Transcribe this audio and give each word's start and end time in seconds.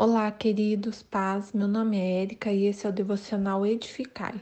Olá, 0.00 0.30
queridos, 0.30 1.02
paz. 1.02 1.52
Meu 1.52 1.66
nome 1.66 1.98
é 1.98 2.22
Érica 2.22 2.52
e 2.52 2.66
esse 2.66 2.86
é 2.86 2.88
o 2.88 2.92
devocional 2.92 3.66
Edificai. 3.66 4.40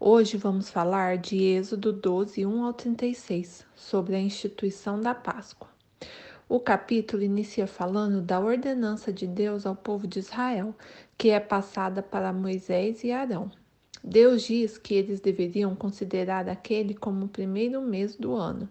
Hoje 0.00 0.38
vamos 0.38 0.70
falar 0.70 1.18
de 1.18 1.36
Êxodo 1.44 1.92
12, 1.92 2.46
1 2.46 2.64
ao 2.64 2.72
36, 2.72 3.66
sobre 3.76 4.16
a 4.16 4.18
instituição 4.18 4.98
da 4.98 5.14
Páscoa. 5.14 5.68
O 6.48 6.58
capítulo 6.58 7.22
inicia 7.22 7.66
falando 7.66 8.22
da 8.22 8.40
ordenança 8.40 9.12
de 9.12 9.26
Deus 9.26 9.66
ao 9.66 9.76
povo 9.76 10.06
de 10.06 10.20
Israel, 10.20 10.74
que 11.18 11.28
é 11.28 11.38
passada 11.38 12.02
para 12.02 12.32
Moisés 12.32 13.04
e 13.04 13.12
Arão. 13.12 13.50
Deus 14.02 14.40
diz 14.44 14.78
que 14.78 14.94
eles 14.94 15.20
deveriam 15.20 15.76
considerar 15.76 16.48
aquele 16.48 16.94
como 16.94 17.26
o 17.26 17.28
primeiro 17.28 17.82
mês 17.82 18.16
do 18.16 18.34
ano, 18.34 18.66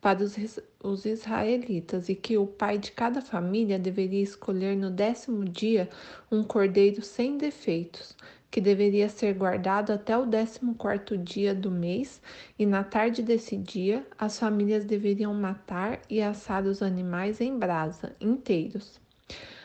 para 0.00 0.22
os, 0.22 0.58
os 0.82 1.04
israelitas 1.04 2.08
e 2.08 2.14
que 2.14 2.38
o 2.38 2.46
pai 2.46 2.78
de 2.78 2.92
cada 2.92 3.20
família 3.20 3.78
deveria 3.78 4.22
escolher 4.22 4.76
no 4.76 4.90
décimo 4.90 5.44
dia 5.44 5.88
um 6.30 6.42
cordeiro 6.42 7.02
sem 7.02 7.36
defeitos, 7.36 8.16
que 8.50 8.60
deveria 8.60 9.08
ser 9.08 9.34
guardado 9.34 9.92
até 9.92 10.16
o 10.16 10.26
décimo 10.26 10.74
quarto 10.74 11.16
dia 11.16 11.54
do 11.54 11.70
mês, 11.70 12.20
e 12.58 12.64
na 12.64 12.82
tarde 12.82 13.22
desse 13.22 13.56
dia 13.56 14.06
as 14.18 14.38
famílias 14.38 14.84
deveriam 14.84 15.32
matar 15.34 16.00
e 16.08 16.20
assar 16.20 16.64
os 16.64 16.82
animais 16.82 17.40
em 17.40 17.58
brasa, 17.58 18.16
inteiros. 18.20 18.98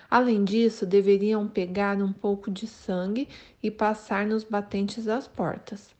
Além 0.09 0.43
disso, 0.43 0.85
deveriam 0.85 1.47
pegar 1.47 1.97
um 1.97 2.13
pouco 2.13 2.51
de 2.51 2.67
sangue 2.67 3.27
e 3.61 3.71
passar 3.71 4.25
nos 4.25 4.43
batentes 4.43 5.05
das 5.05 5.27
portas. 5.27 5.95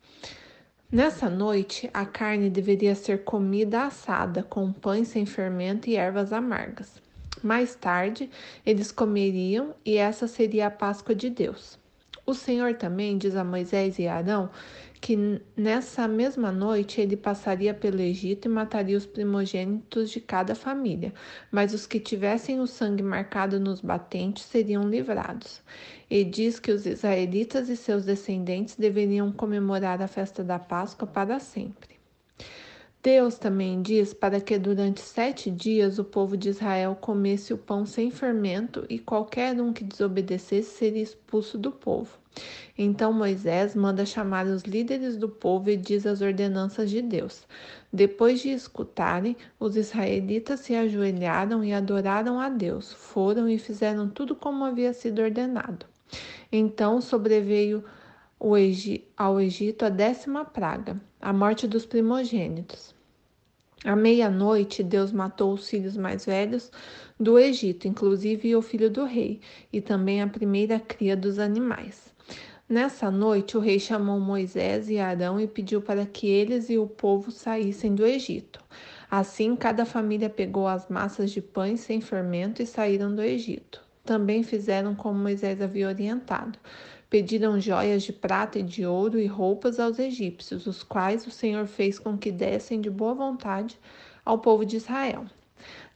Nessa 0.95 1.29
noite, 1.29 1.89
a 1.93 2.05
carne 2.05 2.49
deveria 2.49 2.95
ser 2.95 3.25
comida 3.25 3.83
assada 3.83 4.41
com 4.41 4.71
pães 4.71 5.09
sem 5.09 5.25
fermento 5.25 5.89
e 5.89 5.97
ervas 5.97 6.31
amargas. 6.31 7.01
Mais 7.43 7.75
tarde, 7.75 8.29
eles 8.65 8.93
comeriam 8.93 9.75
e 9.85 9.97
essa 9.97 10.25
seria 10.25 10.67
a 10.67 10.71
Páscoa 10.71 11.13
de 11.13 11.29
Deus. 11.29 11.77
O 12.25 12.33
Senhor 12.33 12.73
também 12.73 13.17
diz 13.17 13.35
a 13.35 13.43
Moisés 13.43 13.99
e 13.99 14.07
Arão 14.07 14.49
que 14.99 15.39
nessa 15.55 16.07
mesma 16.07 16.51
noite 16.51 16.99
ele 16.99 17.15
passaria 17.15 17.73
pelo 17.73 18.01
Egito 18.01 18.47
e 18.47 18.49
mataria 18.49 18.97
os 18.97 19.05
primogênitos 19.05 20.09
de 20.09 20.19
cada 20.19 20.55
família, 20.55 21.13
mas 21.51 21.73
os 21.75 21.85
que 21.85 21.99
tivessem 21.99 22.59
o 22.59 22.65
sangue 22.65 23.03
marcado 23.03 23.59
nos 23.59 23.81
batentes 23.81 24.45
seriam 24.45 24.89
livrados. 24.89 25.61
E 26.09 26.23
diz 26.23 26.59
que 26.59 26.71
os 26.71 26.87
israelitas 26.87 27.69
e 27.69 27.77
seus 27.77 28.05
descendentes 28.05 28.75
deveriam 28.75 29.31
comemorar 29.31 30.01
a 30.01 30.07
festa 30.07 30.43
da 30.43 30.57
Páscoa 30.57 31.07
para 31.07 31.39
sempre. 31.39 31.94
Deus 33.05 33.37
também 33.37 33.83
diz 33.83 34.15
para 34.15 34.41
que 34.41 34.57
durante 34.57 34.99
sete 34.99 35.51
dias 35.51 35.99
o 35.99 36.03
povo 36.03 36.35
de 36.35 36.49
Israel 36.49 36.97
comesse 36.99 37.53
o 37.53 37.57
pão 37.57 37.85
sem 37.85 38.09
fermento 38.09 38.83
e 38.89 38.97
qualquer 38.97 39.61
um 39.61 39.71
que 39.71 39.83
desobedecesse 39.83 40.71
seria 40.71 41.03
expulso 41.03 41.55
do 41.55 41.71
povo. 41.71 42.17
Então 42.75 43.13
Moisés 43.13 43.75
manda 43.75 44.07
chamar 44.07 44.47
os 44.47 44.63
líderes 44.63 45.17
do 45.17 45.29
povo 45.29 45.69
e 45.69 45.77
diz 45.77 46.07
as 46.07 46.19
ordenanças 46.19 46.89
de 46.89 46.99
Deus. 46.99 47.43
Depois 47.93 48.41
de 48.41 48.49
escutarem, 48.49 49.37
os 49.59 49.75
israelitas 49.75 50.61
se 50.61 50.73
ajoelharam 50.73 51.63
e 51.63 51.73
adoraram 51.73 52.39
a 52.39 52.49
Deus, 52.49 52.91
foram 52.91 53.47
e 53.47 53.59
fizeram 53.59 54.09
tudo 54.09 54.33
como 54.33 54.65
havia 54.65 54.93
sido 54.93 55.21
ordenado. 55.21 55.85
Então 56.51 56.99
sobreveio 56.99 57.83
ao 59.15 59.39
Egito 59.39 59.85
a 59.85 59.89
décima 59.89 60.43
praga, 60.43 60.99
a 61.21 61.31
morte 61.31 61.67
dos 61.67 61.85
primogênitos. 61.85 62.94
À 63.85 63.95
meia-noite, 63.95 64.81
Deus 64.81 65.11
matou 65.11 65.53
os 65.53 65.69
filhos 65.69 65.95
mais 65.95 66.25
velhos 66.25 66.71
do 67.19 67.37
Egito, 67.37 67.87
inclusive 67.87 68.55
o 68.55 68.61
filho 68.61 68.89
do 68.89 69.05
rei, 69.05 69.39
e 69.71 69.79
também 69.79 70.23
a 70.23 70.27
primeira 70.27 70.79
cria 70.79 71.15
dos 71.15 71.37
animais. 71.37 72.11
Nessa 72.67 73.11
noite, 73.11 73.55
o 73.55 73.59
rei 73.59 73.79
chamou 73.79 74.19
Moisés 74.19 74.89
e 74.89 74.97
Arão 74.97 75.39
e 75.39 75.45
pediu 75.45 75.83
para 75.83 76.03
que 76.03 76.25
eles 76.25 76.67
e 76.67 76.79
o 76.79 76.87
povo 76.87 77.29
saíssem 77.29 77.93
do 77.93 78.03
Egito. 78.03 78.59
Assim, 79.09 79.55
cada 79.55 79.85
família 79.85 80.31
pegou 80.31 80.67
as 80.67 80.89
massas 80.89 81.29
de 81.29 81.39
pães 81.39 81.81
sem 81.81 82.01
fermento 82.01 82.63
e 82.63 82.65
saíram 82.65 83.13
do 83.13 83.21
Egito. 83.21 83.83
Também 84.03 84.41
fizeram 84.41 84.95
como 84.95 85.19
Moisés 85.19 85.61
havia 85.61 85.87
orientado. 85.87 86.57
Pediram 87.15 87.61
joias 87.61 88.03
de 88.03 88.11
prata 88.11 88.59
e 88.59 88.61
de 88.61 88.85
ouro 88.85 89.17
e 89.17 89.25
roupas 89.25 89.79
aos 89.79 89.99
egípcios, 89.99 90.67
os 90.67 90.83
quais 90.83 91.25
o 91.25 91.31
Senhor 91.31 91.65
fez 91.65 91.97
com 91.97 92.17
que 92.17 92.29
dessem 92.29 92.81
de 92.81 92.89
boa 92.89 93.13
vontade 93.13 93.79
ao 94.25 94.39
povo 94.39 94.65
de 94.65 94.75
Israel. 94.75 95.25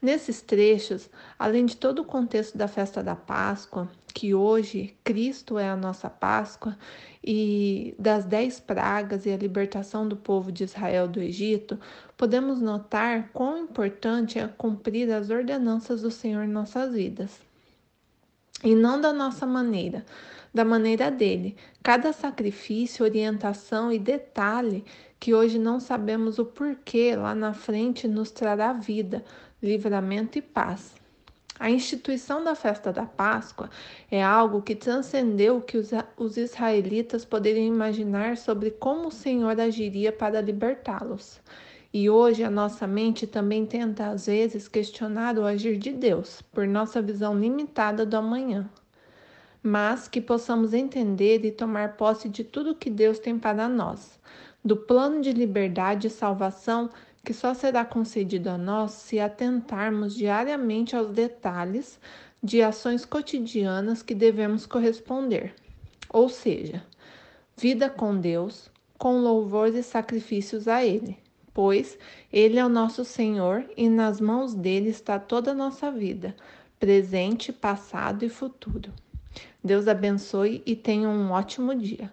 Nesses 0.02 0.41
trechos, 0.41 1.09
além 1.38 1.66
de 1.66 1.75
todo 1.75 2.00
o 2.00 2.06
contexto 2.06 2.58
da 2.58 2.69
festa 2.69 3.03
da 3.03 3.18
Páscoa, 3.18 3.90
que 4.13 4.34
hoje 4.34 4.96
Cristo 5.03 5.59
é 5.59 5.68
a 5.68 5.75
nossa 5.75 6.09
Páscoa, 6.09 6.78
e 7.22 7.94
das 8.00 8.24
dez 8.24 8.62
pragas 8.62 9.25
e 9.25 9.29
a 9.29 9.35
libertação 9.35 10.08
do 10.08 10.16
povo 10.16 10.53
de 10.53 10.63
Israel 10.63 11.06
do 11.06 11.19
Egito, 11.19 11.78
podemos 12.16 12.62
notar 12.62 13.29
quão 13.34 13.58
importante 13.58 14.40
é 14.40 14.47
cumprir 14.47 15.12
as 15.12 15.29
ordenanças 15.29 16.02
do 16.02 16.12
Senhor 16.12 16.46
em 16.46 16.47
nossas 16.47 16.94
vidas. 16.94 17.41
E 18.63 18.75
não 18.75 19.00
da 19.00 19.13
nossa 19.13 19.46
maneira, 19.46 20.06
da 20.54 20.66
maneira 20.66 21.12
dele. 21.12 21.56
Cada 21.84 22.12
sacrifício, 22.12 23.06
orientação 23.06 23.92
e 23.92 24.00
detalhe 24.00 24.84
que 25.20 25.34
hoje 25.34 25.60
não 25.60 25.80
sabemos 25.80 26.40
o 26.40 26.46
porquê, 26.46 27.16
lá 27.16 27.36
na 27.36 27.54
frente 27.54 28.08
nos 28.08 28.32
trará 28.32 28.74
vida, 28.74 29.24
livramento 29.62 30.38
e 30.38 30.42
paz. 30.42 30.96
A 31.59 31.70
instituição 31.70 32.42
da 32.42 32.56
festa 32.56 32.94
da 32.94 33.06
Páscoa 33.06 33.70
é 34.09 34.24
algo 34.24 34.62
que 34.62 34.74
transcendeu 34.74 35.58
o 35.58 35.62
que 35.62 35.78
os, 35.78 36.38
israelitas 36.38 37.26
poderiam 37.26 37.68
imaginar 37.68 38.38
sobre 38.38 38.72
como 38.72 39.09
o 39.09 39.12
Senhor 39.12 39.59
agiria 39.59 40.09
para 40.09 40.40
libertá-los. 40.40 41.42
E 41.94 42.09
hoje 42.09 42.46
a 42.46 42.50
nossa 42.50 42.88
mente 42.88 43.28
também 43.28 43.66
tenta 43.66 44.08
às 44.08 44.28
vezes 44.28 44.70
questionar 44.70 45.38
o 45.38 45.44
agir 45.44 45.78
de 45.78 45.92
Deus 45.92 46.42
por 46.54 46.66
nossa 46.66 47.02
visão 47.02 47.38
limitada 47.38 48.06
do 48.06 48.16
amanhã 48.16 48.70
mas 49.62 50.08
que 50.08 50.22
possamos 50.22 50.74
entender 50.74 51.44
e 51.46 51.52
tomar 51.52 51.97
posse 51.97 52.30
de 52.30 52.44
tudo 52.44 52.75
que 52.75 52.90
Deus 52.90 53.20
tem 53.20 53.38
para 53.38 53.68
nós, 53.68 54.20
do 54.64 54.75
plano 54.75 55.22
de 55.22 55.31
liberdade 55.31 56.08
e 56.08 56.09
salvação 56.09 56.90
que 57.24 57.34
só 57.34 57.53
será 57.53 57.84
concedido 57.84 58.50
a 58.50 58.58
nós 58.58 58.92
se 58.92 59.20
atentarmos 59.20 60.16
diariamente 60.16 60.96
aos 60.96 61.12
detalhes 61.12 62.00
de 62.42 62.62
ações 62.62 63.06
cotidianas 63.06 64.02
que 64.02 64.16
devemos 64.16 64.66
corresponder. 64.66 65.53
Ou 66.09 66.30
seja, 66.30 66.84
vida 67.58 67.90
com 67.90 68.18
Deus, 68.18 68.72
com 68.97 69.20
louvores 69.20 69.76
e 69.76 69.84
sacrifícios 69.84 70.68
a 70.68 70.84
Ele, 70.84 71.18
pois 71.53 71.97
Ele 72.31 72.58
é 72.58 72.66
o 72.66 72.70
nosso 72.70 73.03
Senhor 73.03 73.70
e 73.76 73.90
nas 73.90 74.22
mãos 74.22 74.53
dele 74.53 74.90
está 74.90 75.20
toda 75.20 75.52
a 75.52 75.56
nossa 75.56 75.91
vida, 75.91 76.36
presente, 76.80 77.52
passado 77.52 78.24
e 78.24 78.30
futuro. 78.30 78.91
Deus 79.64 79.88
abençoe 79.88 80.62
e 80.66 80.76
tenha 80.76 81.10
um 81.10 81.32
ótimo 81.32 81.76
dia. 81.76 82.12